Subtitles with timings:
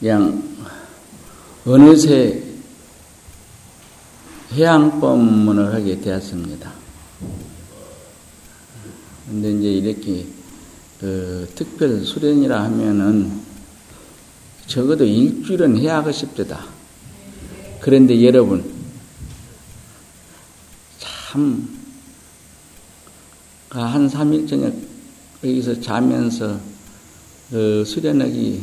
[0.00, 0.42] 그냥
[1.64, 2.42] 어느새
[4.52, 6.72] 해양법문을 하게 되었습니다.
[9.28, 10.26] 근데 이제 이렇게
[10.98, 13.40] 그 특별 수련이라 하면은
[14.66, 16.66] 적어도 일주일은 해야 하고 싶다.
[17.80, 18.64] 그런데 여러분
[20.98, 21.80] 참
[23.70, 24.74] 한 3일 저녁
[25.44, 26.58] 여기서 자면서
[27.50, 28.60] 그 수련하기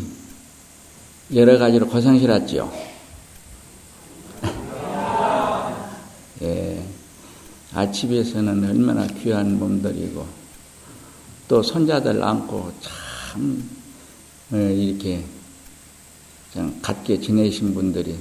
[1.33, 2.71] 여러 가지로 고생하셨죠.
[6.43, 6.83] 예.
[7.73, 10.25] 아침에서는 얼마나 귀한 몸들이고
[11.47, 13.69] 또 손자들 안고 참
[14.51, 15.23] 어, 이렇게
[16.81, 18.15] 같게 지내신 분들이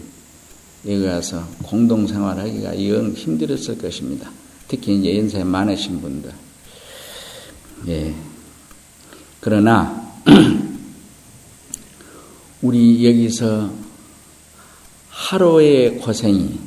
[0.85, 4.31] 여기 와서 공동생활하기가 영 힘들었을 것입니다.
[4.69, 6.33] 특히 이제 연세 많으신 분들.
[7.89, 8.15] 예.
[9.41, 10.13] 그러나
[12.67, 13.71] 우리 여기서
[15.09, 16.59] 하루의 고생이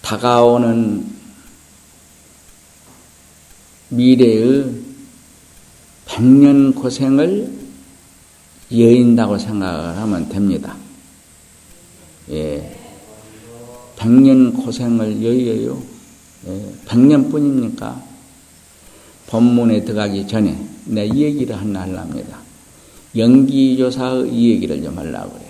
[0.00, 1.06] 다가오는
[3.90, 4.72] 미래의
[6.06, 7.52] 백년 고생을
[8.72, 10.74] 여인다고 생각을 하면 됩니다.
[12.30, 12.74] 예.
[13.96, 15.82] 백년 고생을 여의요.
[16.46, 16.74] 예.
[16.86, 18.02] 백년 뿐입니까?
[19.26, 22.45] 본문에 들어가기 전에 내이 얘기를 하나 하랍니다.
[23.14, 25.46] 연기조사의 이 얘기를 좀 하려고 그래.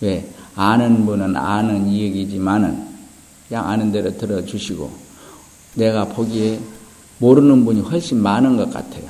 [0.00, 0.28] 왜?
[0.56, 2.88] 아는 분은 아는 이 얘기지만은
[3.48, 4.90] 그냥 아는 대로 들어주시고
[5.74, 6.60] 내가 보기에
[7.18, 9.08] 모르는 분이 훨씬 많은 것 같아요.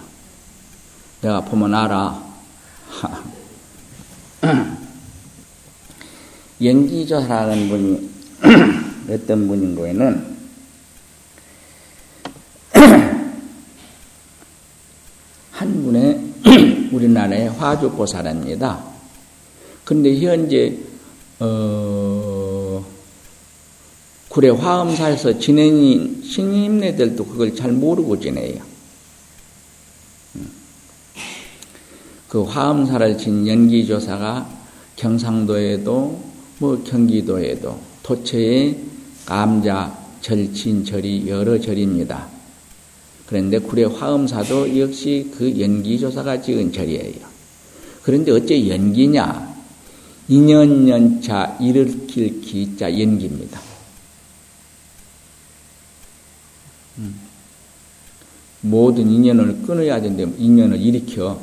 [1.22, 2.30] 내가 보면 알아.
[6.62, 8.10] 연기조사라는 분이
[9.10, 10.38] 어떤 분인 거에는
[15.52, 18.84] 한 분의 우리나라의 화주보살입니다.
[19.84, 20.76] 그런데 현재
[21.40, 22.84] 어,
[24.28, 28.62] 구례 화엄사에서 지내는 신임네들도 그걸 잘 모르고 지내요.
[30.36, 30.50] 음.
[32.28, 34.48] 그 화엄사를 진 연기조사가
[34.96, 36.22] 경상도에도
[36.58, 38.76] 뭐 경기도에도 도처에
[39.24, 42.39] 감자, 절친, 절이 여러 절입니다.
[43.30, 47.14] 그런데 구례 화엄사도 역시 그 연기조사가 지은 절이에요.
[48.02, 49.54] 그런데 어째 연기냐?
[50.26, 53.60] 인연연차 일으킬 기자 연기입니다.
[56.98, 57.20] 음.
[58.62, 61.40] 모든 인연을 끊어야 되는데 인연을 일으켜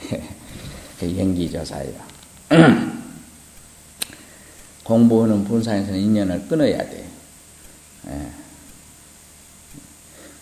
[1.02, 1.94] 연기조사예요.
[4.84, 7.08] 공부하는 분사에서는 인연을 끊어야 돼.
[8.08, 8.39] 예.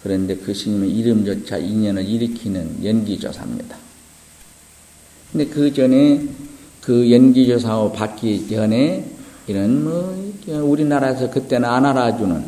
[0.09, 3.77] 그런데 그 스님의 이름조차 인연을 일으키는 연기조사입니다.
[5.31, 6.27] 근데 그 전에
[6.81, 9.05] 그 연기조사を받기 전에
[9.47, 12.43] 이런 뭐 우리나라에서 그때는 안 알아주는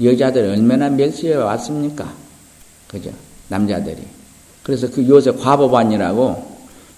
[0.00, 2.14] 여자들 얼마나 멸시해 왔습니까?
[2.86, 3.10] 그죠?
[3.48, 4.00] 남자들이.
[4.62, 6.56] 그래서 그 요새 과보반이라고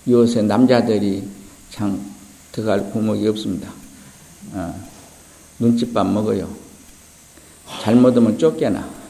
[0.08, 1.24] 요새 남자들이
[1.70, 1.98] 참
[2.52, 3.70] 들어갈 구멍이 없습니다.
[4.52, 4.74] 어,
[5.60, 6.46] 눈칫밥 먹어요.
[7.82, 9.03] 잘못하면 쫓겨나.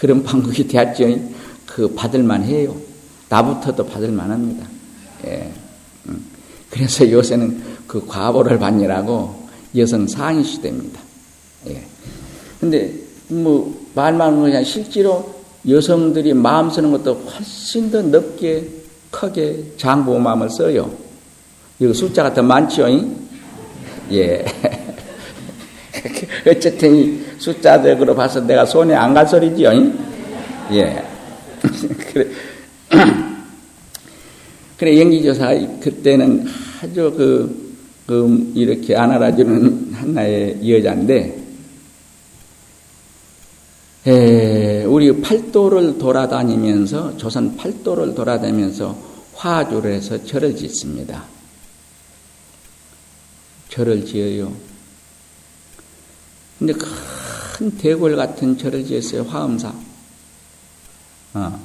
[0.00, 1.04] 그런 방법이 되었죠.
[1.66, 2.74] 그 받을만 해요.
[3.28, 4.66] 나부터도 받을만 합니다.
[5.26, 5.52] 예.
[6.08, 6.24] 음.
[6.70, 9.46] 그래서 요새는 그 과보를 받느라고
[9.76, 10.98] 여성 상위 시대입니다.
[11.68, 11.84] 예.
[12.58, 12.94] 근데
[13.28, 15.34] 뭐 말만 그냥 실제로
[15.68, 18.70] 여성들이 마음 쓰는 것도 훨씬 더 넓게
[19.10, 20.90] 크게 장보 마음을 써요.
[21.78, 22.86] 이거 숫자가 더 많죠?
[24.12, 24.46] 예.
[26.50, 29.70] 어쨌든 이 숫자적으로 봐서 내가 손에 안 갈 소리지요?
[30.72, 31.04] 예.
[32.12, 32.26] 그래.
[34.76, 35.50] 그래, 연기조사,
[35.80, 36.46] 그때는
[36.82, 41.38] 아주 그, 그, 이렇게 안 알아주는 하나의 여자인데,
[44.06, 48.96] 에, 우리 팔도를 돌아다니면서, 조선 팔도를 돌아다니면서
[49.34, 51.24] 화주를 해서 절을 짓습니다.
[53.68, 54.69] 절을 지어요.
[56.60, 59.72] 근데 큰 대궐 같은 절을 지었어요, 화엄사.
[61.32, 61.60] 어.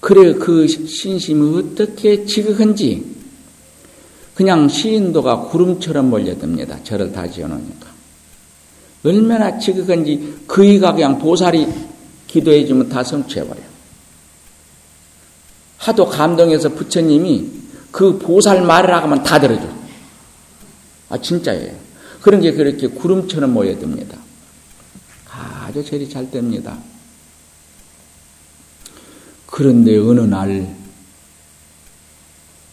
[0.00, 3.04] 그래, 그 신심이 어떻게 지극한지,
[4.34, 6.82] 그냥 시인도가 구름처럼 몰려듭니다.
[6.82, 7.86] 절을 다 지어놓으니까.
[9.04, 11.68] 얼마나 지극한지, 그이가 그냥 보살이
[12.26, 13.72] 기도해주면 다 성취해버려요.
[15.78, 17.48] 하도 감동해서 부처님이
[17.92, 19.68] 그 보살 말을 하면 다 들어줘.
[21.10, 21.81] 아, 진짜예요.
[22.22, 24.16] 그런 게 그렇게 구름처럼 모여듭니다.
[25.28, 26.78] 아주 절이 잘 됩니다.
[29.46, 30.74] 그런데 어느 날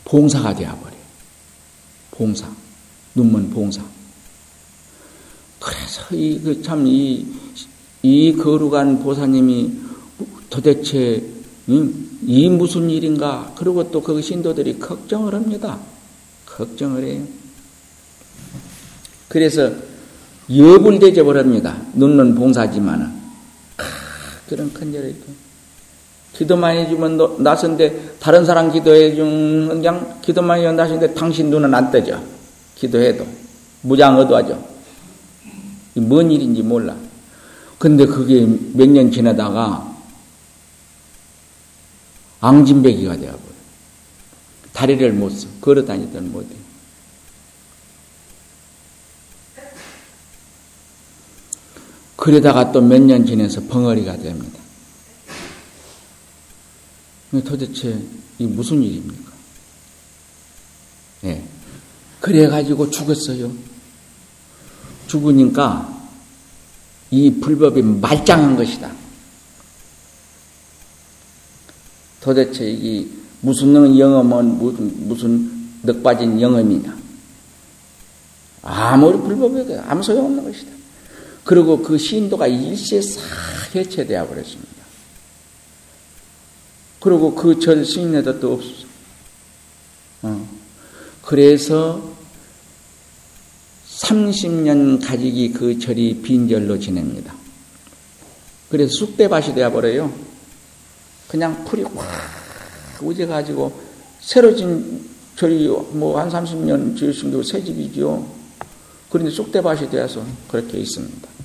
[0.05, 0.95] 봉사가 되어버려.
[2.11, 2.49] 봉사.
[3.15, 3.83] 눈먼 봉사.
[5.59, 7.25] 그래서 이, 그 참, 이,
[8.01, 9.71] 이 거룩한 보사님이
[10.49, 11.23] 도대체,
[11.67, 11.93] 이,
[12.25, 13.53] 이 무슨 일인가?
[13.57, 15.79] 그리고 또 그 신도들이 걱정을 합니다.
[16.45, 17.27] 걱정을 해요.
[19.29, 19.71] 그래서
[20.53, 21.77] 역을 대접을 합니다.
[21.93, 23.07] 눈은 봉사지만은.
[24.49, 25.23] 그런 큰절이죠.
[26.33, 32.21] 기도만 해주면 나선데 다른 사람 기도해 주면 그냥 기도만 해주면 나선데 당신 눈은 안 뜨죠.
[32.75, 33.25] 기도해도
[33.81, 34.67] 무장의도하죠.
[35.95, 36.95] 뭔 일인지 몰라.
[37.77, 39.85] 근데 그게 몇 년 지나다가
[42.41, 43.39] 앙진배기가 되어버려.
[44.73, 45.47] 다리를 못 써.
[45.61, 46.55] 걸어 다니던 못해.
[52.19, 54.59] 그러다가 또 몇 년 지내서 벙어리가 됩니다.
[57.45, 57.97] 도대체
[58.39, 59.31] 이 무슨 일입니까?
[61.25, 61.43] 예.
[62.19, 63.51] 그래가지고 죽었어요.
[65.07, 65.97] 죽으니까
[67.11, 68.91] 이 불법이 말짱한 것이다.
[72.19, 73.07] 도대체 이
[73.39, 76.97] 무슨 영험은 무슨, 무슨 넉 빠진 영험이냐.
[78.61, 80.78] 아무리 불법이 아무 소용없는 것이다.
[81.49, 83.23] 그리고 그 신도가 일시에 싹
[83.73, 84.83] 해체되어 버렸습니다.
[86.99, 88.69] 그리고 그절 스님네도 또 없어.
[90.21, 90.47] 어.
[91.23, 92.07] 그래서
[93.87, 97.33] 30년 가지기 그 절이 빈절로 지냅니다.
[98.69, 100.13] 그래서 쑥대밭이 되어버려요.
[101.29, 102.05] 그냥 풀이 확
[103.01, 103.73] 우재가지고
[104.21, 105.03] 새로 진
[105.35, 108.37] 절이 뭐 한 30년 지으신 게새 집이죠.
[109.09, 111.38] 그런데 쑥대밭이 되어서 그렇게 있습니다.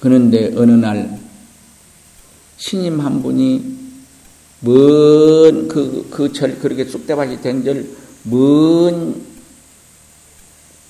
[0.00, 1.18] 그런데 어느 날
[2.56, 3.78] 신임 한 분이
[4.62, 7.84] 먼 그 그 절 그렇게 쑥대밭이 된 절
[8.24, 9.22] 먼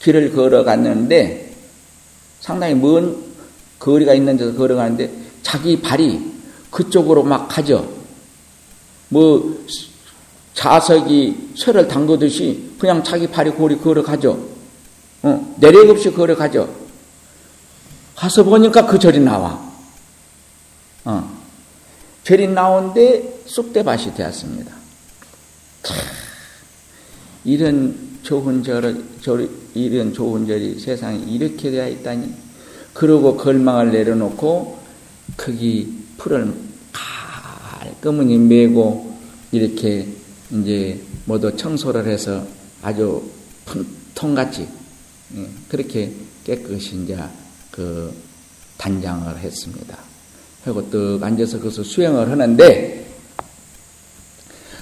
[0.02, 1.52] 길을 걸어갔는데
[2.40, 3.16] 상당히 먼
[3.78, 5.10] 거리가 있는 데서 걸어가는데
[5.42, 6.20] 자기 발이
[6.70, 7.88] 그쪽으로 막 가죠.
[9.08, 9.64] 뭐
[10.54, 14.48] 자석이 쇠를 담그듯이 그냥 자기 발이 고리 걸어가죠.
[15.22, 16.80] 어, 내력 없이 걸어가죠.
[18.14, 19.70] 가서 보니까 그 절이 나와.
[21.04, 21.40] 어.
[22.24, 24.74] 절이 나온데 쑥대밭이 되었습니다.
[27.44, 32.34] 이런 좋은 절, 절, 이런 좋은 절이 세상에 이렇게 되어 있다니.
[32.92, 34.78] 그러고 걸망을 내려놓고
[35.36, 36.52] 거기 풀을
[36.92, 39.16] 깔끔히 메고
[39.52, 40.06] 이렇게
[40.50, 42.46] 이제 모두 청소를 해서
[42.82, 43.22] 아주
[44.14, 44.68] 통같이
[45.36, 46.12] 예, 그렇게
[46.44, 47.16] 깨끗이 이제
[47.81, 48.12] 그
[48.77, 49.97] 단장을 했습니다.
[50.65, 53.06] 하고 떡 앉아서 거기서 수행을 하는데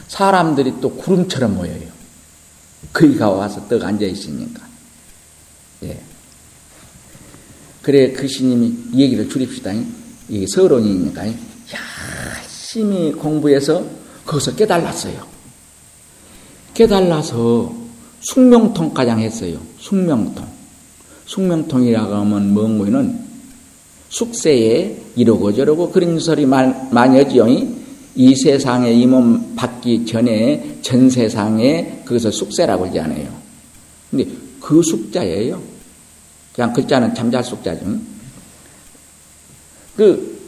[0.08, 1.88] 사람들이 또 구름처럼 모여요.
[2.92, 4.66] 거기가 와서 떡 앉아 있으니까.
[5.84, 6.00] 예.
[7.82, 9.72] 그래 그 스님이 얘기를 줄입시다.
[10.28, 13.86] 이게 서론이니까 열심히 공부해서
[14.26, 15.24] 거기서 깨달았어요.
[16.74, 17.72] 깨달아서
[18.22, 19.60] 숙명통가장 했어요.
[19.78, 20.57] 숙명통.
[21.28, 23.20] 숙명통이라고 하면 뭔고는
[24.08, 26.46] 숙세에 이러고 저러고 그런 소리
[27.18, 27.46] 하지요.
[28.14, 33.28] 이 세상에 이 몸 받기 전에 전 세상에 그것을 숙세라고 하지 않아요.
[34.10, 34.26] 근데
[34.58, 35.60] 그 숙자예요.
[36.54, 37.84] 그냥 글자는 잠잘 숙자죠.
[39.96, 40.38] 그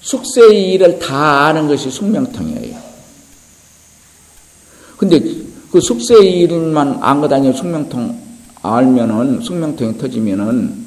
[0.00, 2.78] 숙세의 일을 다 아는 것이 숙명통이에요.
[4.96, 5.20] 근데
[5.70, 8.29] 그 숙세의 일만 안 거 다니 숙명통
[8.62, 10.86] 알면은 숙명통이 터지면은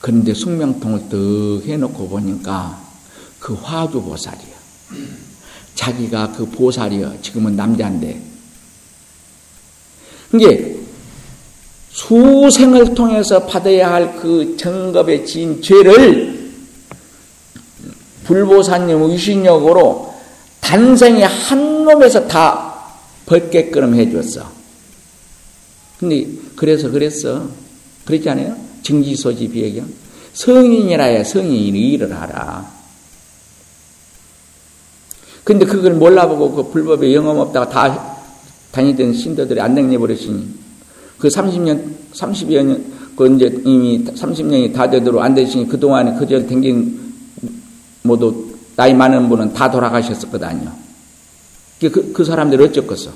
[0.00, 2.80] 그런데 숙명통을 득 해놓고 보니까
[3.38, 4.58] 그 화주 보살이야.
[5.74, 7.14] 자기가 그 보살이야.
[7.22, 8.20] 지금은 남자인데.
[10.34, 10.76] 이게
[11.90, 16.52] 수생을 통해서 받아야 할 그 정겁에 지은 죄를
[18.24, 20.14] 불보사님 의신력으로
[20.60, 22.74] 단생에 한 놈에서 다
[23.26, 24.57] 벗게끔 해줬어.
[25.98, 26.26] 근데
[26.56, 27.48] 그래서 그랬어.
[28.04, 28.56] 그랬지 않아요?
[28.82, 29.86] 증지소지 비해경.
[30.32, 32.70] 성인이라 해 성인이 일을 하라.
[35.44, 38.16] 근데 그걸 몰라보고 그 불법에 영험 없다가 다
[38.70, 40.46] 다니던 신도들이 안 댕내버렸으니
[41.18, 42.84] 그 30년, 30여 년,
[43.16, 47.14] 그 이제 이미 30년이 다 되도록 안 되시니 그동안에 그절 댕긴
[48.02, 50.72] 모두 나이 많은 분은 다 돌아가셨었거든요.
[51.80, 53.10] 그, 그 사람들 어쩌겠어?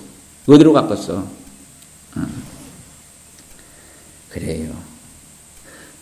[0.49, 1.25] 어디로 갔겠어?
[2.17, 2.52] 응.
[4.33, 4.75] 그래요.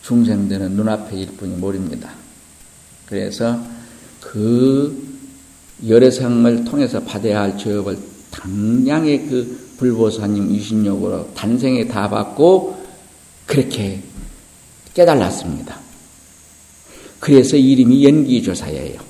[0.02, 2.12] 중생들은 눈앞에 일 뿐이 모릅니다.
[3.06, 3.60] 그래서
[4.20, 5.10] 그
[5.86, 7.98] 열애성을 통해서 받아야 할 죄업을
[8.30, 12.78] 당량의 그 불보사님 유신력으로 단생에 다 받고
[13.46, 14.00] 그렇게
[14.94, 15.78] 깨달았습니다.
[17.18, 19.00] 그래서 이름이 연기조사예요.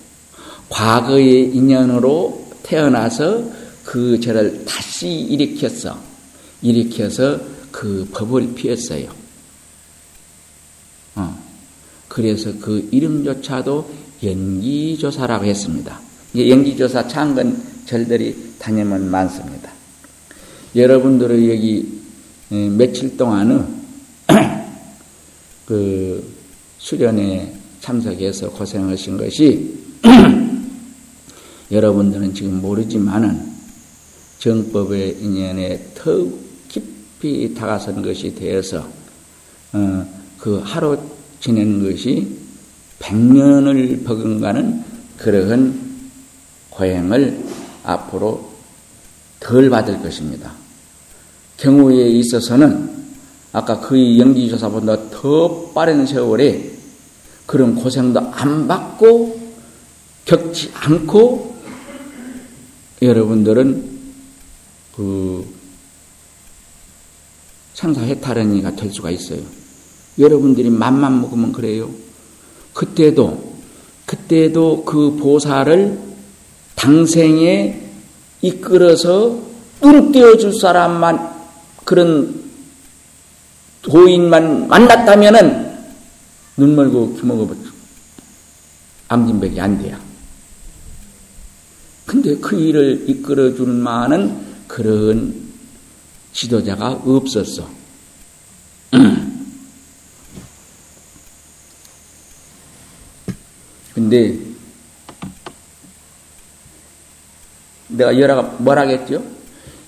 [0.68, 3.44] 과거의 인연으로 태어나서
[3.84, 5.98] 그 죄를 다시 일으켰어.
[6.62, 9.10] 일으켜서 그 법을 피했어요.
[11.14, 11.38] 어.
[12.08, 13.90] 그래서 그 이름조차도
[14.22, 16.00] 연기조사라고 했습니다.
[16.36, 19.70] 연기조사 창건 절들이 다니면 많습니다.
[20.74, 22.00] 여러분들은 여기
[22.48, 23.80] 며칠 동안은
[25.66, 26.32] 그
[26.78, 29.78] 수련회 참석해서 고생하신 것이
[31.70, 33.50] 여러분들은 지금 모르지만은
[34.38, 36.49] 정법의 인연에 더욱
[37.20, 38.88] 깊이 다가선 것이 되어서
[39.72, 40.06] 어,
[40.38, 40.98] 그 하루
[41.38, 42.38] 지낸 것이
[42.98, 44.84] 백년을 버금가는
[45.18, 45.90] 그러한
[46.70, 47.44] 고행을
[47.84, 48.50] 앞으로
[49.38, 50.52] 덜 받을 것입니다.
[51.58, 52.90] 경우에 있어서는
[53.52, 56.72] 아까 그의 연기조사보다 더 빠른 세월에
[57.44, 59.40] 그런 고생도 안 받고
[60.24, 61.56] 겪지 않고
[63.02, 63.90] 여러분들은
[64.94, 65.59] 그
[67.74, 69.40] 생사해탈은 이가 될 수가 있어요.
[70.18, 71.90] 여러분들이 맘만 먹으면 그래요.
[72.72, 73.50] 그때도
[74.06, 75.98] 그때도 그 보살을
[76.74, 77.80] 당생에
[78.42, 79.38] 이끌어서
[79.80, 81.30] 눈 띄워줄 사람만
[81.84, 82.42] 그런
[83.82, 85.70] 도인만 만났다면은
[86.56, 87.48] 눈 멀고 귀 먹어
[89.08, 89.96] 암진백이 안 돼요.
[92.06, 94.36] 근데 그 일을 이끌어주는 많은
[94.66, 95.39] 그런
[96.32, 97.68] 지도자가 없었어.
[103.94, 104.38] 근데
[107.88, 109.22] 내가 여러가 뭐라 겠죠?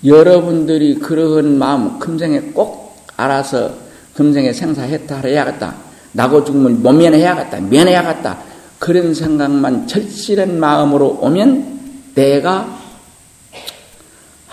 [0.05, 3.75] 여러분들이 그러한 마음 금생에 꼭 알아서
[4.15, 5.75] 금생에 생사해탈해야겠다.
[6.13, 7.61] 나고 죽으면 못 면해야겠다.
[7.61, 8.39] 면해야겠다.
[8.79, 12.82] 그런 생각만 절실한 마음으로 오면 내가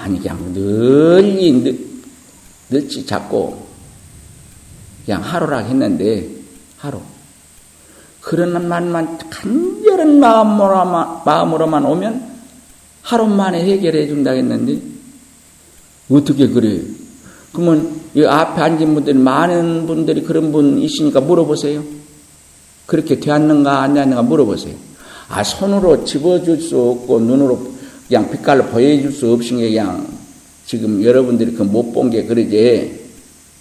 [0.01, 1.87] 아니 그냥 널리
[2.69, 3.67] 늘지 잡고
[5.05, 6.29] 그냥 하루라 했는데
[6.77, 7.01] 하루
[8.21, 12.29] 그런 말만 간절한 마음으로만, 마음으로만 오면
[13.01, 14.79] 하루 만에 해결해 준다 했는데
[16.09, 16.81] 어떻게 그래요?
[17.51, 21.83] 그러면 이 앞에 앉은 분들이 많은 분들이 그런 분 있으니까 물어보세요.
[22.85, 24.75] 그렇게 되었는가 안 되었는가 물어보세요.
[25.29, 27.78] 아 손으로 집어줄 수 없고 눈으로
[28.09, 30.07] 그냥 빛깔로 보여줄 수 없으니 그냥
[30.65, 32.99] 지금 여러분들이 그 못 본 게 그러지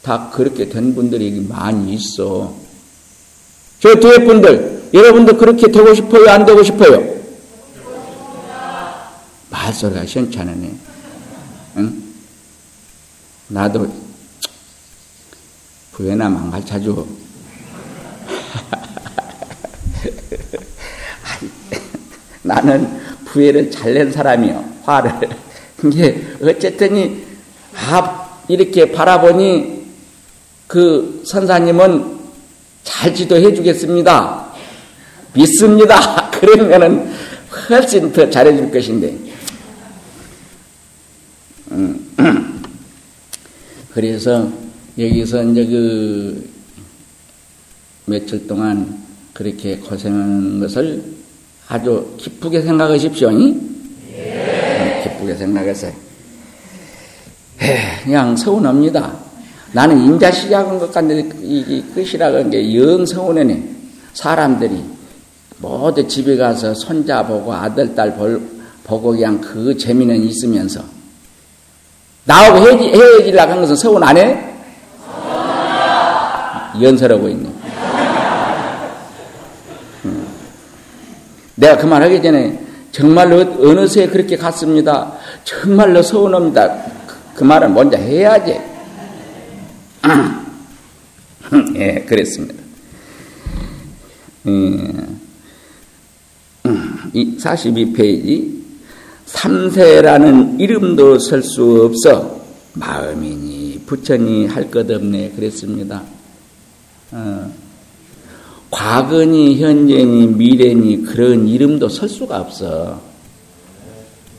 [0.02, 2.54] 다 그렇게 된 분들이 많이 있어.
[3.80, 6.30] 저 뒤에 분들 여러분도 그렇게 되고 싶어요?
[6.30, 7.18] 안 되고 싶어요?
[9.50, 10.74] 말소리가 시원찮으네.
[11.76, 12.02] 응?
[13.48, 13.92] 나도
[15.92, 16.28] 부회나
[16.64, 17.06] 자주
[22.42, 24.64] 나는 부회를 잘낸 사람이요.
[24.84, 25.12] 화를.
[25.84, 27.22] 이게 어쨌든
[27.74, 29.84] 아 이렇게 바라보니
[30.66, 32.18] 그 선사님은
[32.82, 34.52] 잘 지도해 주겠습니다.
[35.34, 36.30] 믿습니다.
[36.32, 37.10] 그러면은
[37.68, 39.16] 훨씬 더 잘해 줄 것인데.
[41.72, 42.12] 음.
[43.92, 44.50] 그래서
[44.98, 46.50] 여기서 이제 그
[48.06, 48.98] 며칠 동안
[49.32, 51.17] 그렇게 고생하는 것을
[51.68, 53.30] 아주 기쁘게 생각하십시오.
[53.30, 55.02] 네.
[55.04, 55.92] 기쁘게 생각했어요.
[58.04, 59.12] 그냥 서운합니다.
[59.72, 63.62] 나는 인자 시작한 것 같은데 이 끝이라는 게영 서운하네.
[64.14, 64.82] 사람들이
[65.58, 68.16] 모두 집에 가서 손자 보고 아들 딸
[68.84, 70.82] 보고 그냥 그 재미는 있으면서
[72.24, 74.44] 나하고 헤어지려고 한 것은 서운 안 해?
[76.80, 77.67] 연설하고 있네.
[81.58, 82.58] 내가 그 말 하기 전에
[82.92, 85.12] 정말로 어느새 그렇게 갔습니다.
[85.44, 86.84] 정말로 서운합니다.
[87.06, 88.58] 그, 그 말을 먼저 해야지.
[91.76, 92.62] 예, 그랬습니다.
[94.46, 95.20] 음,
[97.12, 98.58] 이 42페이지
[99.26, 102.40] 삼세라는 이름도 쓸 수 없어
[102.74, 106.02] 마음이니 부처니 할 것 없네 그랬습니다.
[107.12, 107.67] 어.
[108.70, 113.00] 과거니 현재니 미래니 그런 이름도 설 수가 없어.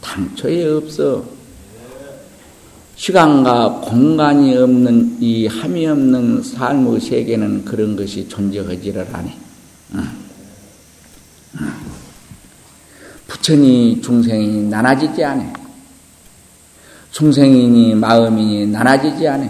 [0.01, 1.24] 당초에 없어.
[2.95, 9.29] 시간과 공간이 없는 이 함이 없는 삶의 세계는 그런 것이 존재하지를 않아.
[13.27, 15.53] 부처니 중생이 나눠지지 않아.
[17.12, 19.50] 중생이니 마음이니 나눠지지 않아.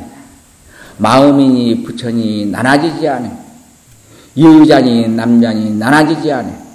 [0.98, 3.49] 마음이니 부처니 나눠지지 않아.
[4.40, 6.70] 여자니 남자니 나눠지지 않아.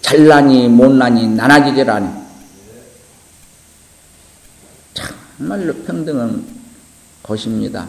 [0.00, 2.22] 잘나니 못나니 나눠지질 않아.
[4.94, 6.44] 정말로 평등은
[7.22, 7.88] 것입니다.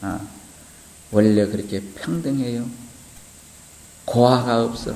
[0.00, 0.20] 아,
[1.10, 2.66] 원래 그렇게 평등해요.
[4.04, 4.94] 고화가 없어.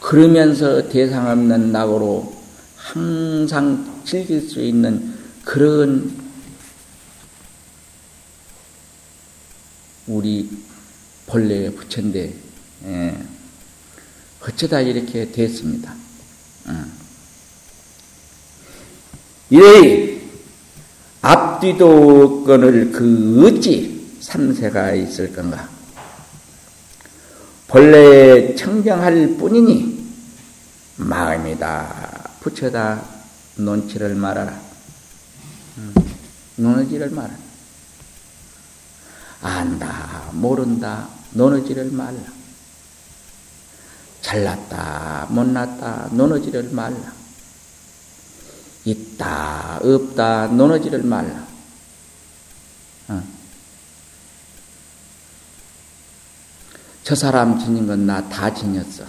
[0.00, 2.34] 그러면서 대상 없는 낙으로
[2.76, 6.12] 항상 즐길 수 있는 그런
[10.06, 10.50] 우리
[11.32, 12.34] 본래의 부처인데
[12.84, 13.16] 예.
[14.40, 15.94] 어쩌다 이렇게 됐습니다.
[16.66, 16.92] 음.
[19.48, 20.20] 이래
[21.22, 25.70] 앞뒤도 끊을 그 어찌 삼세가 있을 건가?
[27.66, 30.04] 본래 청정할 뿐이니
[30.96, 33.02] 마음이다 붙여다
[33.56, 34.60] 논치를 말아라.
[35.78, 35.94] 음,
[36.56, 37.38] 논지를 말아라.
[39.40, 42.20] 안다 모른다 논지를 말라.
[44.20, 47.12] 잘났다 못났다 논지를 말라.
[48.84, 51.46] 있다 없다 논지를 말라.
[53.08, 53.22] 어.
[57.04, 59.04] 저 사람 지닌 건 나 다 지녔어.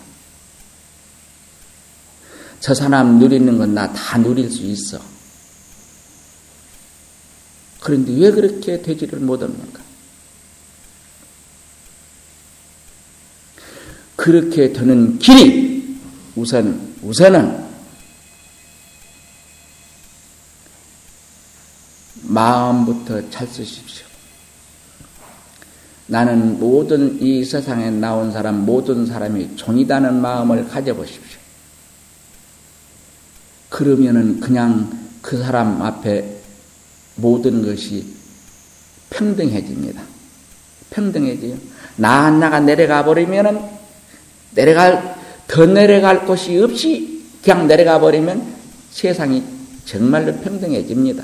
[2.60, 5.00] 저 사람 누리는 건 나 다 누릴 수 있어.
[7.82, 9.83] 그런데 왜 그렇게 되지를 못합니까?
[14.24, 15.98] 그렇게 되는 길이
[16.38, 17.62] 우선, 우선은
[22.22, 24.06] 마음부터 잘 쓰십시오.
[26.08, 31.39] 나는 모든 이 세상에 나온 사람, 모든 사람이 종이다는 마음을 가져보십시오.
[33.68, 34.89] 그러면은 그냥
[35.22, 36.39] 그 사람 앞에
[37.15, 38.06] 모든 것이
[39.10, 40.02] 평등해집니다.
[40.91, 41.58] 평등해져요.
[41.97, 43.83] 나 하나가 내려가 버리면은
[44.56, 45.16] 내려갈,
[45.48, 48.56] 더 내려갈 곳이 없이 그냥 내려가 버리면
[48.92, 49.44] 세상이
[49.86, 51.24] 정말로 평등해집니다.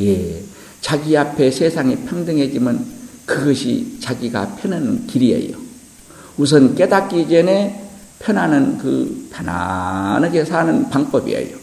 [0.00, 0.42] 예.
[0.80, 2.86] 자기 앞에 세상이 평등해지면
[3.24, 5.56] 그것이 자기가 편한 길이에요.
[6.36, 7.82] 우선 깨닫기 전에
[8.18, 11.56] 편안한 그 편안하게 사는 방법이에요.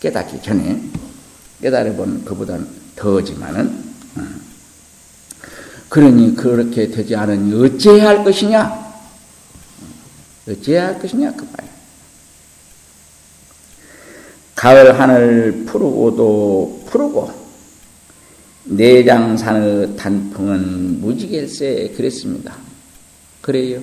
[0.00, 0.82] 깨닫기 전에
[1.62, 2.66] 깨달아본 그보다는
[2.96, 3.60] 더지만은
[4.16, 4.51] 음.
[5.92, 8.94] 그러니 그렇게 되지 않으니 어찌해야 할 것이냐?
[10.48, 11.68] 어찌해야 할 것이냐 그 말.
[14.54, 17.30] 가을 하늘 푸르고도 푸르고
[18.64, 22.56] 내장산의 단풍은 무지개세 그랬습니다.
[23.42, 23.82] 그래요.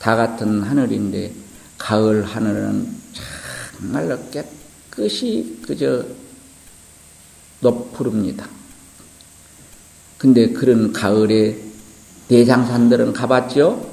[0.00, 1.30] 다 같은 하늘인데
[1.78, 2.88] 가을 하늘은
[3.78, 6.04] 정말로 깨끗이 그저
[7.60, 8.48] 높푸릅니다.
[10.22, 11.58] 근데 그런 가을에
[12.28, 13.90] 내장산들은 가봤죠?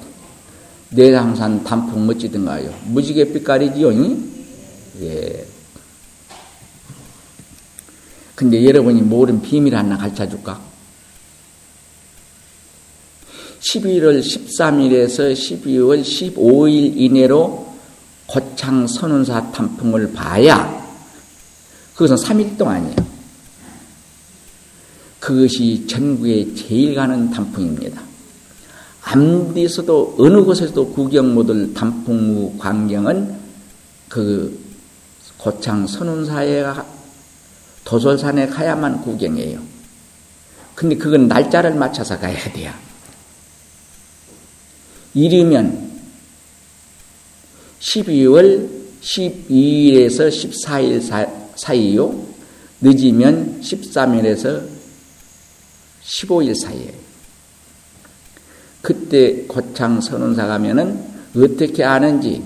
[0.91, 2.71] 내장산 단풍 멋지던가요?
[2.85, 3.91] 무지개 빛깔이지요?
[5.01, 5.47] 예.
[8.35, 10.61] 근데 여러분이 모르는 비밀 하나 가르쳐 줄까?
[13.61, 17.73] 11월 13일에서 12월 15일 이내로
[18.27, 20.79] 고창 선운사 단풍을 봐야
[21.95, 23.18] 그것은 3일 동안이에요.
[25.29, 28.01] 그것이 전국에 제일 가는 단풍입니다.
[29.03, 33.35] 암디서도 어느 곳에서도 구경 못할 단풍 광경은
[34.07, 34.59] 그
[35.37, 36.63] 고창 선운사에
[37.85, 39.61] 도솔산에 가야만 구경해요.
[40.73, 42.73] 근데 그건 날짜를 맞춰서 가야 돼요.
[45.13, 45.91] 이르면
[47.81, 48.67] 12월
[48.99, 52.25] 12일에서 14일 사이요.
[52.81, 54.78] 늦으면 13일에서
[56.09, 56.93] 15일 사이에
[58.81, 61.03] 그때 고창 선운사 가면은
[61.35, 62.41] 어떻게 아는지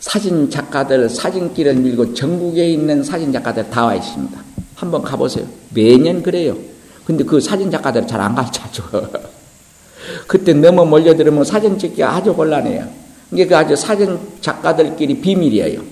[0.00, 4.42] 사진 작가들 사진기를 밀고 전국에 있는 사진 작가들 다 와 있습니다.
[4.74, 5.46] 한번 가보세요.
[5.72, 6.56] 매년 그래요.
[7.04, 8.82] 근데 그 사진 작가들 잘 안 가르쳐줘.
[10.26, 12.88] 그때 너무 몰려들으면 사진 찍기가 아주 곤란해요.
[13.32, 15.82] 이게 그 아주 사진 작가들끼리 비밀이에요.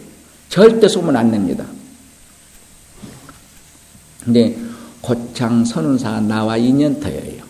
[0.49, 1.65] 절대 소문 안 냅니다.
[4.25, 4.57] 근데
[5.03, 7.43] 고창 선운사 나와 2년 터예요.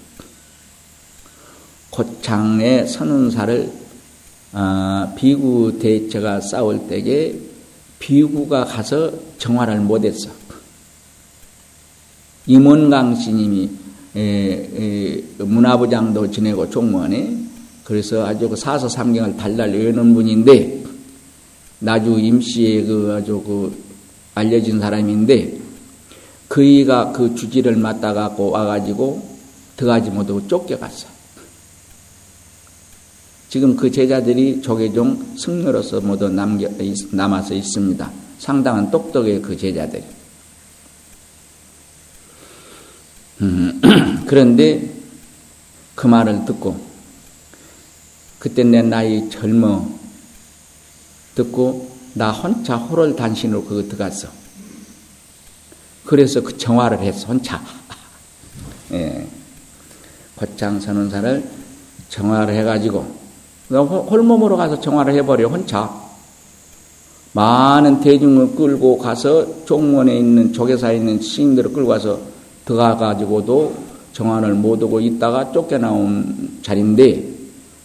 [1.90, 3.70] 고창의 선운사를
[4.54, 7.34] 어, 비구 대처가 싸울 때에
[7.98, 10.30] 비구가 가서 정화를 못했어.
[12.46, 13.70] 임원강 스님이
[15.38, 17.36] 문화부장도 지내고 종무원에
[17.84, 20.82] 그래서 아주 그 사서 삼경을 달달 외우는 분인데
[21.78, 23.82] 나주 임씨의 그 아주 그
[24.34, 25.61] 알려진 사람인데
[26.52, 29.26] 그이가 그 주지를 맡아 갖고 와가지고
[29.74, 31.08] 들어가지 못하고 쫓겨갔어.
[33.48, 36.68] 지금 그 제자들이 조계종 승려로서 모두 남겨,
[37.10, 38.10] 남아서 있습니다.
[38.38, 40.04] 상당한 똑똑해 그 제자들이.
[43.40, 43.80] 음,
[44.28, 44.90] 그런데
[45.94, 46.78] 그 말을 듣고
[48.38, 49.88] 그때 내 나이 젊어
[51.34, 54.41] 듣고 나 혼자 호를 단신으로 그거 들어갔어.
[56.04, 57.60] 그래서 그 정화를 했어 혼자.
[58.92, 59.26] 예.
[60.36, 61.48] 거창 선언사를
[62.08, 63.22] 정화를 해가지고
[63.70, 66.02] 홀몸으로 가서 정화를 해버려 혼자.
[67.32, 72.20] 많은 대중을 끌고 가서 종원에 있는 조계사에 있는 시인들을 끌고 가서
[72.66, 73.74] 들어가가지고도
[74.12, 77.32] 정화를 못 오고 있다가 쫓겨나온 자리인데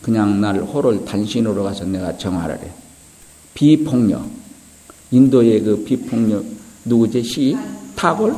[0.02, 2.72] 그냥 날 호를 단신으로 가서 내가 정화를 해.
[3.54, 4.26] 비폭력.
[5.12, 6.44] 인도의 그 비폭력
[6.84, 7.24] 누구지?
[7.24, 7.58] 시?
[7.98, 8.32] 타골?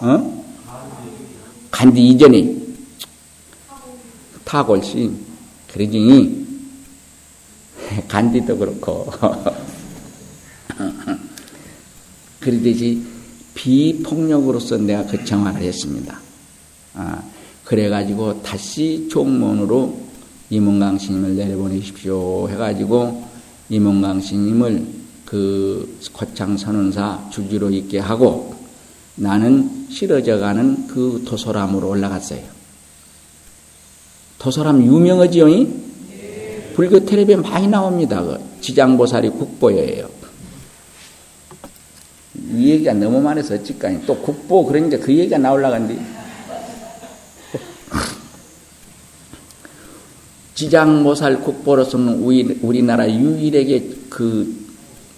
[0.00, 0.44] 어?
[1.72, 2.56] 간디 이전에
[4.44, 5.10] 타골 시.
[5.72, 6.46] 그러지.
[8.06, 9.10] 간디도 그렇고.
[12.38, 13.02] 그러듯이
[13.54, 16.20] 비폭력으로서 내가 그 정화를 했습니다.
[16.94, 17.20] 아,
[17.64, 19.98] 그래가지고 다시 종문으로
[20.50, 23.28] 이문강 스님을 내려보내십시오 해가지고
[23.68, 28.54] 이문강 스님을 그 거창 선언사 주지로 있게 하고
[29.16, 32.40] 나는 싫어져가는 그 도소람으로 올라갔어요.
[34.38, 35.46] 도소람 유명하지요?
[36.74, 38.22] 불교 텔레비에 많이 나옵니다.
[38.22, 40.08] 그 지장보살이 국보예요.
[42.52, 45.98] 이 얘기가 너무 많아서 어찌까니 또 국보 그러니까 그 얘기가 나올라간디
[50.54, 54.65] 지장모살 국보로서는 우리, 우리나라 유일하게 그,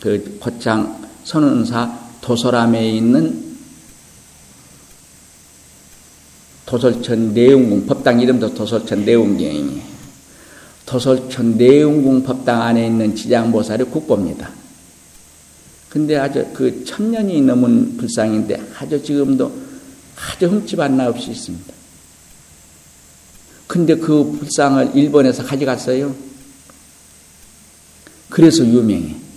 [0.01, 3.49] 그 거창 선언사 도서람에 있는
[6.67, 9.81] 도설천 내용궁 법당 이름도 도설천 내용궁이에요.
[10.85, 14.51] 도설천 내용궁 법당 안에 있는 지장보살이 국보입니다.
[15.89, 19.51] 근데 아주 그 천년이 넘은 불상인데 아주 지금도
[20.17, 21.75] 아주 흠집 하나 없이 있습니다.
[23.67, 26.15] 근데 그 불상을 일본에서 가져갔어요.
[28.29, 29.28] 그래서 유명해.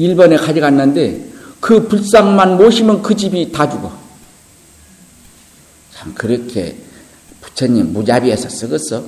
[0.00, 1.28] 일본에 가져갔는데
[1.60, 3.92] 그 불상만 모시면 그 집이 다 죽어.
[5.94, 6.74] 참 그렇게
[7.42, 9.04] 부처님 무자비해서 썩었어.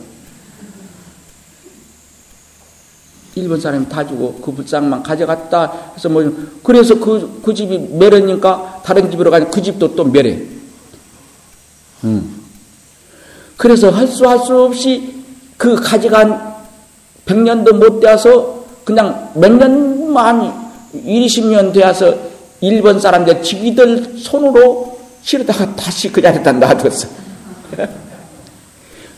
[3.34, 6.22] 일본 사람이 다 주고 그 불상만 가져갔다 해서 뭐
[6.62, 10.42] 그래서 그, 그 집이 멸하니까 다른 집으로 가니 그 집도 또 멸해.
[12.04, 12.42] 음.
[13.56, 15.24] 그래서 할 수 할 수 없이
[15.56, 16.52] 그 가져간
[17.24, 20.61] 100년도 못 되어서 그냥 몇 년만 1,
[20.94, 22.14] 20년 되어서
[22.60, 27.08] 일본 사람들 지기들 손으로 실어다가 다시 그 자리에다 놔뒀어.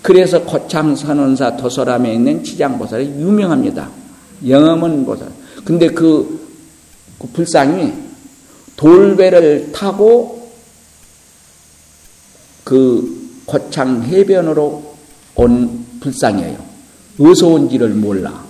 [0.02, 3.88] 그래서 고창선원사 도서람에 있는 치장보살이 유명합니다.
[4.46, 5.28] 영험은 보살.
[5.64, 6.46] 근데 그,
[7.18, 7.92] 그 불상이
[8.76, 10.50] 돌배를 타고
[12.64, 14.94] 그 고창 해변으로
[15.36, 16.58] 온 불상이에요.
[17.18, 18.44] 어디서 온지를 몰라.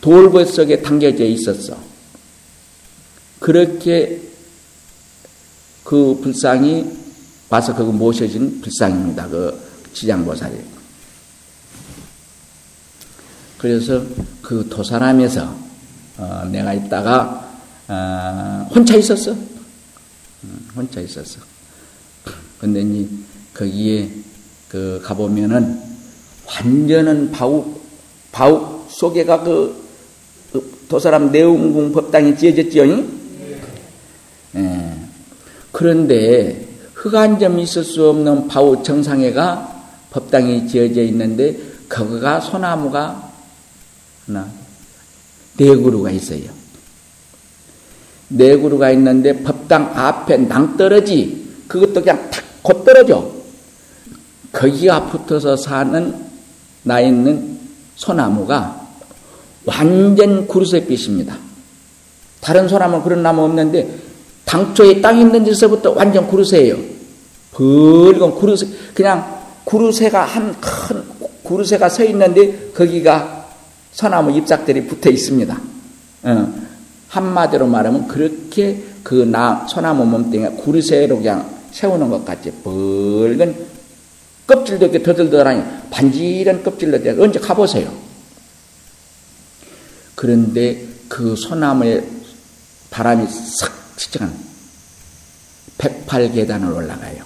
[0.00, 1.89] 돌배 속에 담겨져 있었어.
[3.40, 4.20] 그렇게
[5.82, 7.00] 그 불상이
[7.72, 9.26] 그거 모셔진 불상입니다.
[9.28, 9.60] 그
[9.92, 10.54] 지장보살이.
[13.58, 14.02] 그래서
[14.40, 15.54] 그 도사람에서
[16.18, 19.32] 어, 내가 있다가 어, 혼자 있었어.
[19.32, 21.40] 음, 혼자 있었어.
[22.60, 23.08] 근데 이제
[23.52, 24.10] 거기에
[24.68, 25.80] 그 가보면은
[26.46, 27.82] 완전한 바욱,
[28.30, 29.84] 바욱 속에가 그,
[30.52, 33.19] 그 도사람 내웅궁 법당이 지어졌죠.
[34.56, 34.96] 예.
[35.72, 41.56] 그런데 흑안점이 있을 수 없는 바우 정상에가 법당이 지어져 있는데
[41.88, 43.30] 거기가 소나무가
[44.26, 44.48] 하나
[45.56, 46.50] 네 그루가 있어요.
[48.28, 53.32] 네 그루가 있는데 법당 앞에 낭떠러지 그것도 그냥 탁곧 떨어져.
[54.52, 56.14] 거기가 붙어서 사는
[56.82, 57.58] 나 있는
[57.96, 58.88] 소나무가
[59.64, 61.36] 완전 구르쇠빛입니다.
[62.40, 64.09] 다른 소나무 그런 나무 없는데
[64.50, 66.76] 당초에 땅 있는 데서부터 완전 구르쇠예요.
[67.52, 71.02] 붉은 구르쇠 그냥 구르쇠가 한 큰
[71.44, 73.46] 구르쇠가 서 있는데 거기가
[73.92, 75.60] 소나무 잎사들이 붙어 있습니다.
[76.24, 76.54] 어,
[77.08, 83.54] 한마디로 말하면 그렇게 그 나 소나무 몸뚱이가 구르쇠로 그냥 세우는 것 같이 붉은
[84.46, 87.90] 껍질도 이렇게 더들더라니 반지른 껍질로 돼 언제 가보세요.
[90.16, 92.04] 그런데 그 소나무에
[92.90, 94.34] 바람이 싹 치지간
[95.76, 97.24] 108계단을 올라가요.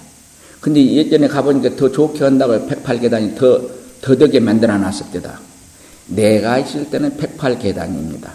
[0.60, 3.60] 근데 예전에 가보니까 더 좋게 한다고 108계단이 더
[4.00, 5.40] 더덕에 만들어 놨을 때다.
[6.08, 8.30] 내가 있을 때는 108계단입니다.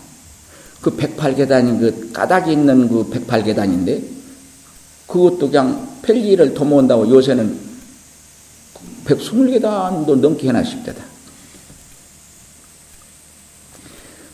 [0.82, 4.04] 그 108계단이 그 까닭이 있는 그 108계단인데
[5.08, 7.60] 그것도 그냥 편리를 도모한다고 요새는
[9.06, 11.04] 120계단도 넘게 해나 싶대다.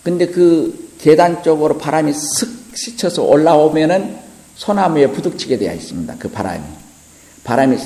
[0.04, 4.20] 근데 그 계단 쪽으로 바람이 슥 스쳐서 올라오면은
[4.56, 6.16] 소나무에 부딪히게 되어 있습니다.
[6.20, 6.64] 그 바람이.
[7.44, 7.78] 바람이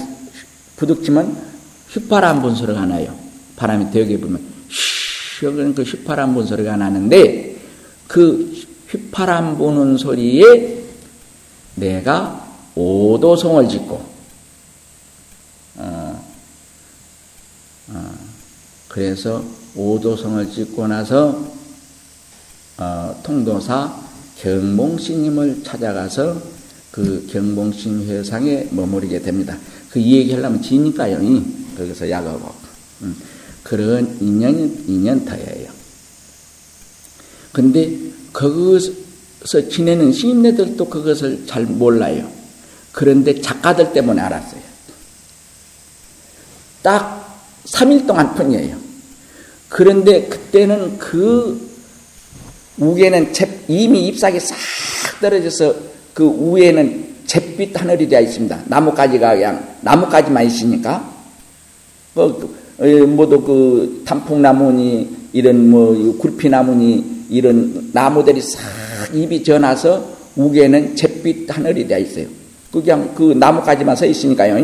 [0.75, 1.49] 부딪히면
[1.89, 3.17] 휘파람 분 소리가 나요.
[3.55, 7.57] 바람이 되게 불면 쉬어그 휘파람 분 소리가 나는데
[8.07, 10.83] 그 휘파람 부는 소리에
[11.75, 14.09] 내가 오도성을 짓고
[15.77, 16.25] 어,
[17.89, 18.13] 어,
[18.87, 19.43] 그래서
[19.75, 21.43] 오도성을 짓고 나서
[22.77, 24.08] 어, 통도사
[24.41, 26.41] 경봉스님을 찾아가서
[26.91, 29.57] 그 경봉신 회상에 머무르게 됩니다.
[29.89, 31.19] 그 얘기 하려면 지니까요.
[31.77, 32.53] 거기서 약하고.
[33.01, 33.15] 음,
[33.63, 35.69] 그런 인연, 인연 터예요.
[37.51, 37.97] 근데
[38.33, 42.29] 거기서 지내는 시인네들도 그것을 잘 몰라요.
[42.91, 44.61] 그런데 작가들 때문에 알았어요.
[46.81, 48.77] 딱 3일 동안 뿐이에요.
[49.67, 51.68] 그런데 그때는 그
[52.79, 53.33] 우에는
[53.67, 54.57] 이미 잎사귀 싹
[55.21, 55.75] 떨어져서
[56.13, 58.63] 그 위에는 잿빛 하늘이 되어 있습니다.
[58.65, 61.13] 나뭇가지가 그냥 나뭇가지만 있으니까
[62.13, 62.49] 뭐,
[63.07, 68.61] 모두 그 단풍나무니 이런 뭐 굴피나무니 이런 나무들이 싹
[69.13, 72.25] 잎이 전나서 우에는 잿빛 하늘이 되어 있어요.
[72.71, 74.63] 그냥 그 나뭇가지만 서 있으니까요.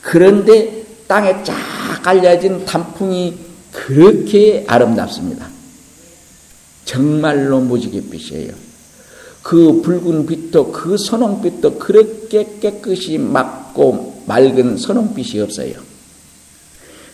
[0.00, 1.54] 그런데 땅에 쫙
[2.02, 3.34] 깔려진 단풍이
[3.70, 5.46] 그렇게 아름답습니다.
[6.92, 8.52] 정말로 무지개 빛이에요.
[9.42, 15.72] 그 붉은 빛도 그 선홍빛도 그렇게 깨끗이 맑고 맑은 선홍빛이 없어요.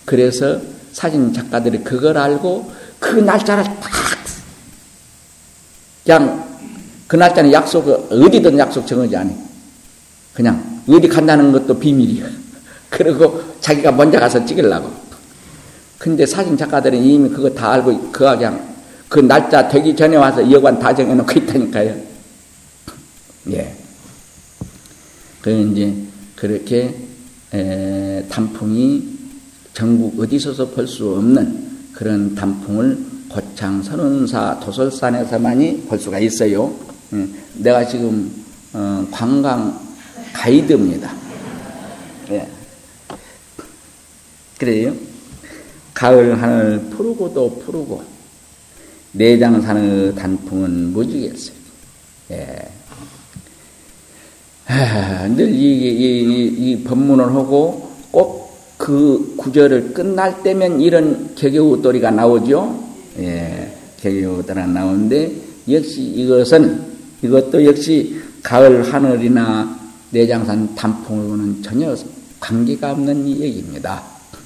[0.05, 0.61] 그래서
[0.93, 3.99] 사진 작가들이 그걸 알고 그 날짜를 딱
[6.05, 6.59] 그냥
[7.07, 9.31] 그 날짜는 약속을 어디든 약속 정하지 않아.
[10.35, 12.27] 그냥 어디 간다는 것도 비밀이야.
[12.91, 14.91] 그리고 자기가 먼저 가서 찍으려고.
[15.99, 18.68] 근데 사진 작가들은 이미 그거 다 알고 그가 그냥
[19.09, 21.97] 그 날짜 되기 전에 와서 여관 다 정해놓고 있다니까요.
[23.53, 23.75] 예.
[25.41, 25.95] 그 이제
[26.37, 26.95] 그렇게
[27.55, 29.19] 에, 단풍이
[29.73, 36.75] 전국 어디서도 볼수 없는 그런 단풍을 고창 선운사 도솔산에서만이 볼 수가 있어요.
[37.15, 37.27] 예.
[37.55, 38.31] 내가 지금
[38.75, 39.81] 어, 관광
[40.35, 41.15] 가이드입니다.
[42.31, 42.47] 예.
[44.59, 44.95] 그래요.
[45.95, 48.18] 가을 하늘 푸르고도 푸르고
[49.13, 51.57] 내장 사는 단풍은 무지겠어요.
[52.33, 52.69] 예.
[55.35, 62.83] 늘 이, 이, 이, 이 법문을 하고 꼭 그 구절을 끝날 때면 이런 개개우돌이가 나오죠.
[63.19, 65.33] 예, 개개우돌이 나오는데
[65.69, 66.81] 역시 이것은
[67.21, 69.77] 이것도 역시 가을 하늘이나
[70.11, 71.95] 내장산 단풍하고는 전혀
[72.39, 74.03] 관계가 없는 얘기입니다.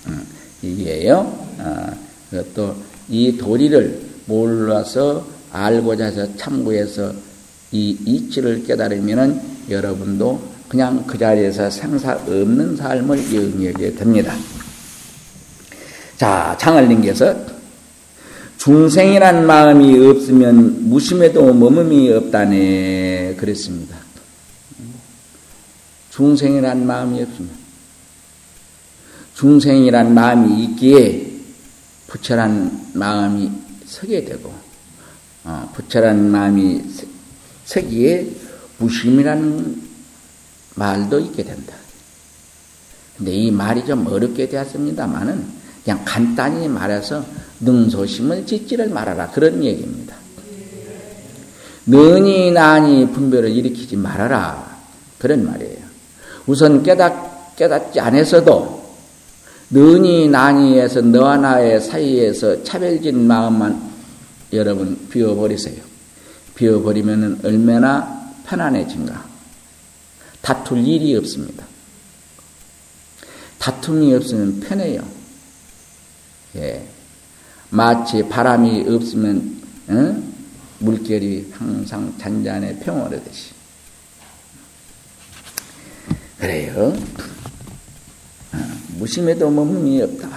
[0.08, 0.26] 음,
[0.62, 1.18] 이게요.
[1.58, 1.86] 어,
[2.30, 2.74] 그것도
[3.10, 7.12] 이 도리를 몰라서 알고자 해서 참고해서
[7.72, 14.34] 이 이치를 깨달으면은 여러분도 그냥 그 자리에서 생사 없는 삶을 영위하게 됩니다.
[16.16, 17.34] 자, 장을님께서
[18.56, 23.96] 중생이란 마음이 없으면 무심에도 머금이 없다네 그랬습니다.
[26.10, 27.50] 중생이란 마음이 없으면
[29.34, 31.32] 중생이란 마음이 있기에
[32.06, 33.50] 부처란 마음이
[33.92, 34.50] 서게 되고
[35.44, 36.82] 어, 부처란 마음이
[37.66, 38.26] 서기에
[38.78, 39.82] 무심이라는
[40.76, 41.74] 말도 있게 된다.
[43.16, 45.46] 근데 이 말이 좀 어렵게 되었습니다만은
[45.84, 47.24] 그냥 간단히 말해서
[47.60, 50.16] 능소심을 짓지를 말아라 그런 얘기입니다.
[51.84, 54.78] 너니 나니 분별을 일으키지 말아라
[55.18, 55.82] 그런 말이에요.
[56.46, 58.81] 우선 깨닫 깨닫지 않아서도
[59.72, 63.90] 너니 나니에서 너와 나의 사이에서 차별진 마음만
[64.52, 65.82] 여러분 비워버리세요.
[66.54, 69.24] 비워버리면 얼마나 편안해진가.
[70.42, 71.64] 다툴 일이 없습니다.
[73.58, 75.02] 다툼이 없으면 편해요.
[76.56, 76.86] 예.
[77.70, 80.22] 마치 바람이 없으면 어?
[80.80, 83.52] 물결이 항상 잔잔해 평온하듯이.
[86.38, 86.94] 그래요.
[88.98, 90.28] 무심해도 머문이 없다.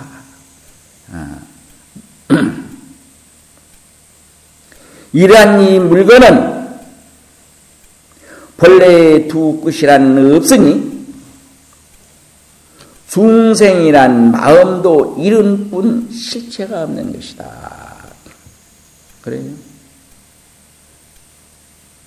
[1.12, 1.39] 아.
[5.13, 6.56] 이러한 이 물건은
[8.58, 10.95] 본래 두 끝이란 없으니
[13.10, 17.95] 중생이란 마음도 이룬 뿐 실체가 없는 것이다.
[19.21, 19.54] 그래요?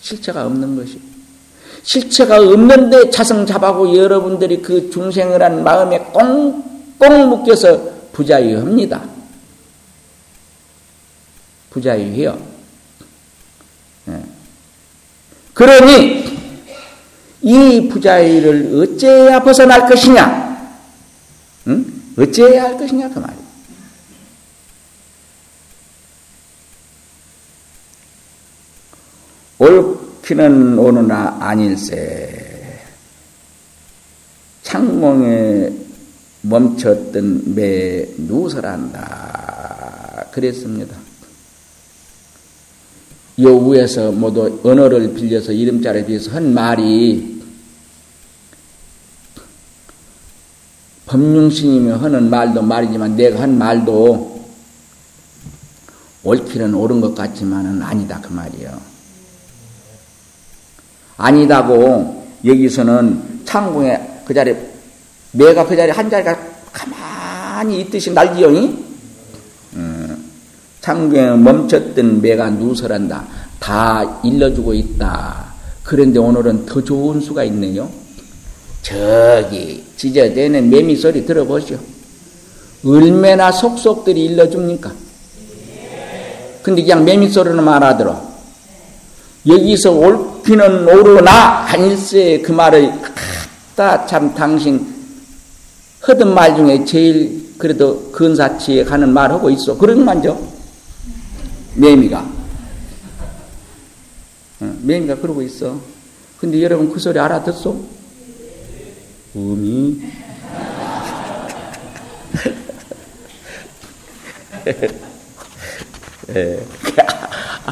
[0.01, 1.01] 실체가 없는 것이.
[1.89, 7.81] 실체가 없는데 자성잡하고 여러분들이 그 중생을 한 마음에 꽁꽁 묶여서
[8.13, 9.03] 부자유합니다.
[11.71, 12.39] 부자유해요.
[14.05, 14.23] 네.
[15.55, 16.39] 그러니
[17.41, 20.75] 이 부자유를 어째야 벗어날 것이냐?
[21.69, 21.87] 응?
[22.19, 23.49] 어째야 할 것이냐 그 말이에요.
[29.61, 32.47] 옳 기는 오느나 아닐세.
[34.63, 35.73] 창공에
[36.43, 40.27] 멈췄던 매 누설한다.
[40.31, 40.97] 그랬습니다.
[43.41, 47.39] 요 위에서 모두 언어를 빌려서 이름자를 빌려서 한 말이
[51.07, 54.39] 법륜스님이 하는 말도 말이지만 내가 한 말도
[56.25, 58.88] 옳기는 옳은 것 같지만은 아니다 그 말이요.
[61.19, 64.55] 아니다고 여기서는 창궁에 그 자리
[65.33, 66.39] 매가 그 자리 한 자리가
[66.73, 68.85] 가만히 있듯이 날지요니
[69.75, 70.31] 음,
[70.81, 73.25] 창궁에 멈췄던 매가 누설한다.
[73.59, 75.47] 다 일러주고 있다.
[75.83, 77.89] 그런데 오늘은 더 좋은 수가 있네요.
[78.83, 81.79] 저기 지저대는 매미 소리 들어보시오.
[82.87, 84.93] 얼마나 속속들이 일러줍니까?
[86.63, 88.28] 근데 그냥 매미 소리는 말하더라.
[89.47, 94.95] 여기서 옳기는 오르나 아닐세 그 말을 갖다 참 당신
[96.01, 99.77] 하던 말 중에 제일 그래도 근사치에 가는 말 하고 있어.
[99.77, 100.41] 그런 만죠.
[101.75, 102.39] 매미가.
[104.83, 105.79] 매미가 그러고 있어.
[106.39, 107.85] 근데 여러분 그 소리 알아듣소?
[109.37, 110.03] 음이.
[116.35, 116.61] 예.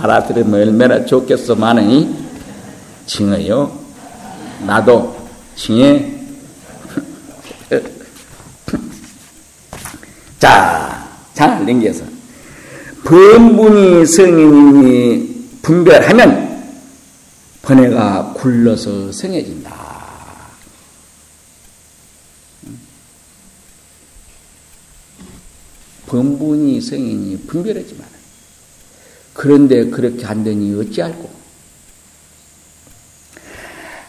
[0.02, 2.26] 알아들으면 얼마나 좋겠어만이
[3.06, 3.78] 징어요.
[4.66, 5.16] 나도
[5.54, 6.12] 징해.
[10.38, 12.04] 자, 잘 넘겨서
[13.04, 16.46] 범분이 성인이 분별하면
[17.62, 19.87] 번뇌가 굴러서 성해진다.
[26.06, 28.15] 범분이 성인이 분별하지 마라.
[29.37, 31.31] 그런데 그렇게 안 되니 어찌할꼬?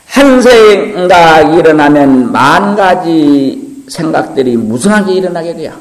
[0.06, 5.80] 한 생각 일어나면 만 가지 생각들이 무성하게 일어나게 돼요.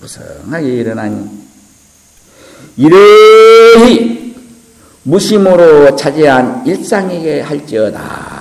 [0.00, 1.28] 무성하게 일어나니
[2.76, 4.34] 이러히
[5.04, 8.31] 무심으로 차지한 일상에게 할지어다.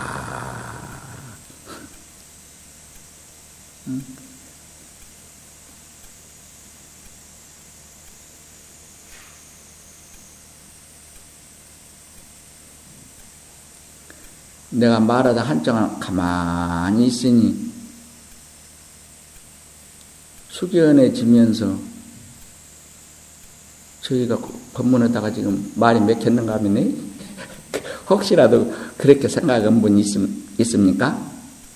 [14.82, 17.72] 내가 말하다 한정을 가만히 있으니
[20.50, 21.78] 숙연해지면서
[24.02, 24.39] 저희가
[24.74, 27.12] 법문에다가 지금 말이 맥혔는가 하면
[28.10, 31.32] 혹시라도 그렇게 생각한 분 있음, 있습니까?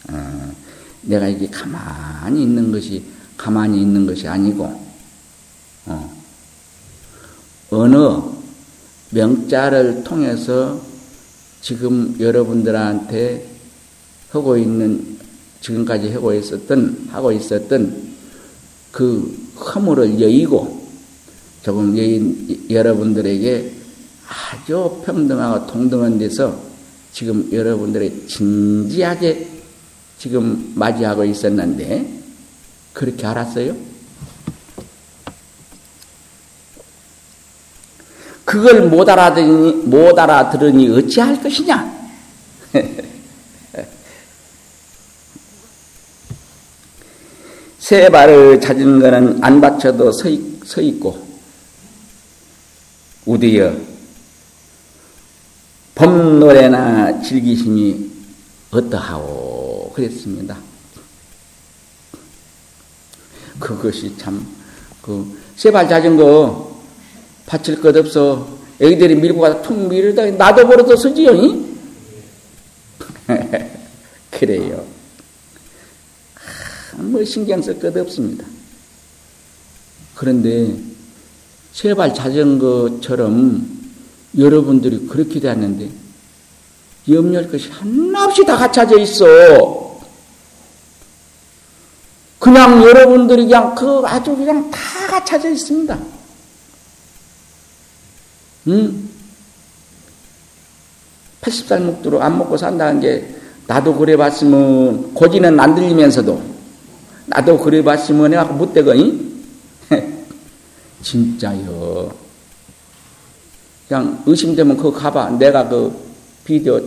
[0.10, 0.52] 어,
[1.04, 3.04] 내가 이게 가만히 있는 것이
[3.38, 4.82] 가만히 있는 것이 아니고
[5.86, 6.24] 어,
[7.70, 7.98] 어느
[9.12, 10.95] 명자를 통해서
[11.66, 13.44] 지금 여러분들한테
[14.30, 15.18] 하고 있는
[15.62, 18.04] 지금까지 하고 있었던 하고 있었던
[18.92, 20.86] 그 허물을 여의고
[21.64, 23.72] 조금 여인 여러분들에게
[24.28, 26.56] 아주 평등하고 동등한 데서
[27.12, 29.48] 지금 여러분들의 진지하게
[30.20, 32.08] 지금 맞이하고 있었는데
[32.94, 33.76] 그렇게 알았어요?
[38.56, 41.94] 그걸 못 알아들으니, 못 알아들으니 어찌할 것이냐?
[47.80, 51.22] 세 발을 찾은 것은 안 받쳐도 서, 있, 서 있고,
[53.26, 53.76] 우디여,
[55.96, 58.10] 봄 노래나 즐기심이
[58.72, 59.92] 어떠하오?
[59.92, 60.58] 그랬습니다.
[63.60, 64.48] 그것이 참,
[65.02, 66.65] 그, 세발 자전거
[67.46, 68.48] 받칠 것 없어.
[68.80, 71.32] 애기들이 밀고 가서 툭 밀다 나도 버려도 서지요.
[74.32, 74.84] 그래요.
[76.98, 78.46] 뭐 신경 쓸 것 없습니다.
[80.16, 80.76] 그런데
[81.74, 83.68] 세발 자전거처럼
[84.38, 85.90] 여러분들이 그렇게 되었는데
[87.10, 90.00] 염려할 것이 하나 없이 다 갖춰져 있어.
[92.40, 96.15] 그냥 여러분들이 그냥 그 아주 그냥 다 갖춰져 있습니다.
[98.68, 99.10] 응?
[101.42, 103.36] 80살 먹도록 안 먹고 산다는 게
[103.68, 106.42] 나도 그래 봤으면 고지는 안 들리면서도
[107.28, 109.44] 나도 그래 봤으면 내가 못 되거니?
[111.02, 112.12] 진짜요.
[113.88, 115.32] 그냥 의심되면 그거 가봐.
[115.32, 115.94] 내가 그
[116.44, 116.82] 비디오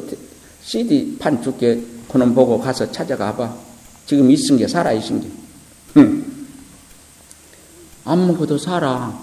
[0.62, 1.80] CD 판 줄게.
[2.10, 3.54] 그놈 보고 가서 찾아가봐.
[4.06, 5.28] 지금 있은 게 살아 있은 게.
[8.04, 9.16] 안 먹어도 살아.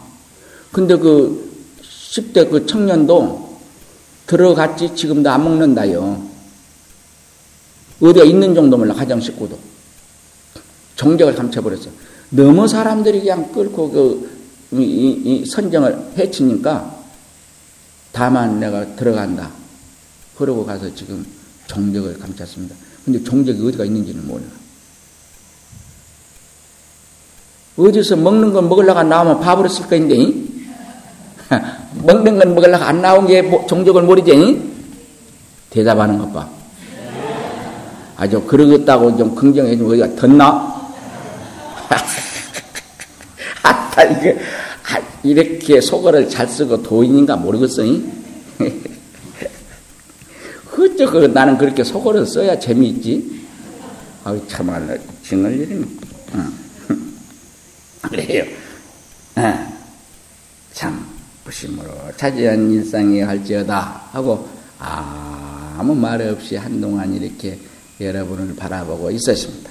[0.72, 1.45] 근데 그
[2.16, 3.60] 10대 그 청년도
[4.28, 6.24] 들어갔지 지금도 안 먹는다요.
[8.02, 9.58] 어디가 있는 정도 몰라 가정 식구도.
[10.96, 11.90] 정적을 감춰버렸어.
[12.30, 14.36] 너무 사람들이 그냥 끌고 그
[14.72, 17.04] 이, 이 선정을 해치니까
[18.12, 19.52] 다만 내가 들어간다.
[20.38, 21.26] 그러고 가서 지금
[21.68, 22.76] 종적을 감췄습니다.
[23.04, 24.44] 근데 종적이 어디가 있는지는 몰라.
[27.78, 30.45] 어디서 먹는 건 먹으려고 나오면 밥으로 쓸 거인데,
[32.04, 34.74] 먹는 건 먹으려고 안 나온 게 종적을 모르지?
[35.70, 36.48] 대답하는 것 봐.
[38.18, 40.74] 아주 그러겠다고 좀 긍정해 주면 어디가 덧나?
[43.62, 44.40] 아따, 이게,
[44.90, 47.84] 아, 이렇게 속어를 잘 쓰고 도인인가 모르겠어.
[50.72, 53.44] 그저 그 나는 그렇게 속어를 써야 재미있지.
[54.24, 55.86] 아유 참말로 징을 일이네.
[58.02, 58.44] 그래요.
[59.36, 59.75] 어.
[61.46, 67.60] 참 부심으로 차지한 일상이 할지어다 하고 아무 말 없이 한동안 이렇게
[68.02, 69.70] 여러분을 바라보고 있었습니다.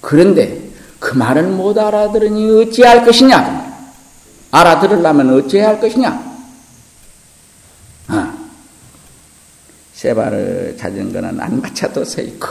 [0.00, 0.70] 그런데
[1.00, 3.72] 그 말을 못 알아들으니 어찌할 것이냐?
[4.50, 6.36] 알아들으려면 어찌해야 할 것이냐?
[8.08, 8.32] 어.
[9.94, 12.48] 세 발을 자전거는 안 맞춰도 서 있고.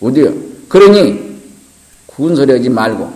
[0.00, 0.32] 어디요?
[0.68, 1.40] 그러니,
[2.06, 3.12] 구운 소리 하지 말고.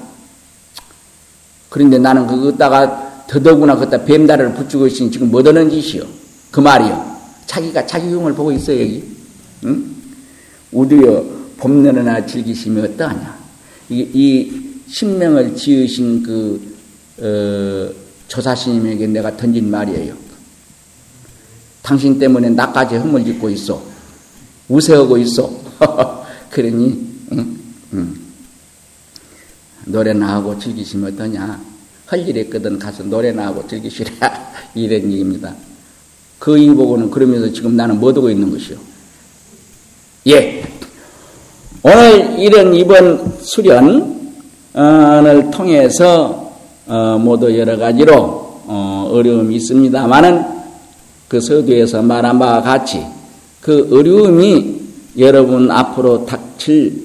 [1.69, 6.05] 그런데 나는 그거 다가 더더구나 그다 뱀다리를 붙이고 있으니 지금 뭐 하는 짓이요?
[6.51, 7.15] 그 말이요.
[7.47, 9.05] 자기가 자기 흉을 보고 있어, 여기.
[9.65, 9.95] 응?
[10.73, 11.25] 우디요,
[11.57, 13.39] 봄내나 즐기시면 어떠하냐?
[13.91, 16.75] 이, 이 신명을 지으신 그,
[17.19, 17.95] 어,
[18.29, 20.15] 조사스님에게 내가 던진 말이에요.
[21.83, 23.83] 당신 때문에 나까지 흠을 짓고 있어.
[24.69, 25.51] 우세하고 있어.
[26.51, 27.59] 그러니, 응?
[27.93, 28.15] 응.
[29.87, 31.74] 노래나 하고 즐기시면 어떠냐?
[32.07, 34.11] 할일 있거든 가서 노래나 하고 즐기시라.
[34.75, 35.55] 이런 얘기입니다.
[36.39, 38.77] 그 이보고는 그러면서 지금 나는 뭐 두고 있는 것이요?
[40.29, 40.65] 예.
[41.83, 46.53] 오늘 이런 이번 수련을 통해서
[46.87, 48.15] 어, 모두 여러 가지로
[48.67, 50.45] 어, 어려움이 있습니다만은
[51.29, 53.03] 그 서두에서 말한 바와 같이
[53.61, 54.83] 그 어려움이
[55.19, 57.05] 여러분 앞으로 닥칠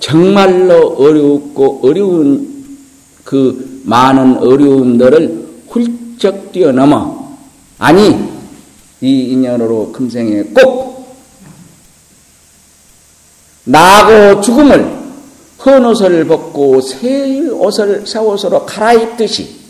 [0.00, 2.57] 정말로 어렵고 어려운
[3.28, 7.36] 그 많은 어려움들을 훌쩍 뛰어넘어.
[7.78, 8.08] 아니
[9.02, 11.14] 이 인연으로 금생에 꼭
[13.64, 14.96] 나고 죽음을
[15.62, 19.60] 헌 옷을 벗고 새 옷을 새 옷으로 갈아입듯이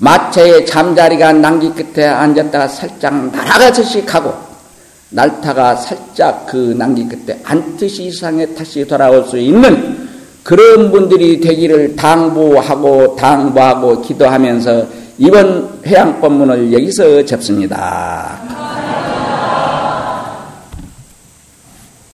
[0.00, 4.34] 마차의 잠자리가 난기 끝에 앉았다가 살짝 날아가듯이 하고
[5.08, 10.03] 날타가 살짝 그 난기 끝에 앉듯이 이상에 다시 돌아올 수 있는
[10.44, 14.86] 그런 분들이 되기를 당부하고 당부하고 기도하면서
[15.18, 18.83] 이번 회양법문을 여기서 접습니다.